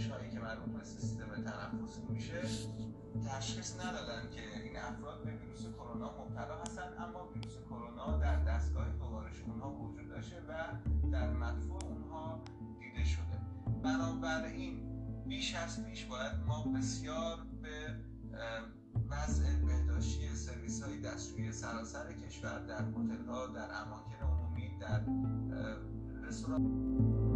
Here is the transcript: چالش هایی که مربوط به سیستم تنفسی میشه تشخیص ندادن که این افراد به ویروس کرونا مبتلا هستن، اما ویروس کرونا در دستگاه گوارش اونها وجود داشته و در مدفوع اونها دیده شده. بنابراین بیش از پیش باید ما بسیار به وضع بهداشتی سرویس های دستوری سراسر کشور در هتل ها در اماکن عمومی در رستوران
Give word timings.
چالش 0.00 0.12
هایی 0.12 0.30
که 0.30 0.40
مربوط 0.40 0.78
به 0.78 0.84
سیستم 0.84 1.26
تنفسی 1.26 2.00
میشه 2.08 2.40
تشخیص 3.28 3.80
ندادن 3.80 4.30
که 4.30 4.62
این 4.64 4.76
افراد 4.76 5.24
به 5.24 5.30
ویروس 5.30 5.66
کرونا 5.76 6.24
مبتلا 6.24 6.60
هستن، 6.62 6.88
اما 6.98 7.28
ویروس 7.28 7.56
کرونا 7.70 8.18
در 8.18 8.44
دستگاه 8.44 8.88
گوارش 8.92 9.42
اونها 9.46 9.70
وجود 9.70 10.08
داشته 10.08 10.36
و 10.48 10.52
در 11.12 11.30
مدفوع 11.30 11.84
اونها 11.84 12.40
دیده 12.80 13.04
شده. 13.04 13.40
بنابراین 13.82 14.82
بیش 15.28 15.54
از 15.54 15.84
پیش 15.84 16.04
باید 16.04 16.32
ما 16.46 16.64
بسیار 16.64 17.38
به 17.62 17.96
وضع 19.10 19.56
بهداشتی 19.66 20.34
سرویس 20.36 20.82
های 20.82 21.00
دستوری 21.00 21.52
سراسر 21.52 22.12
کشور 22.12 22.58
در 22.66 22.84
هتل 22.84 23.26
ها 23.26 23.46
در 23.46 23.68
اماکن 23.72 24.14
عمومی 24.22 24.78
در 24.80 25.00
رستوران 26.22 27.29